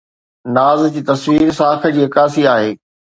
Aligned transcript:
ناز 0.55 0.79
جي 0.95 1.03
تصوير 1.09 1.51
ساک 1.59 1.85
جي 1.99 2.07
عڪاسي 2.09 2.47
آهي 2.55 2.73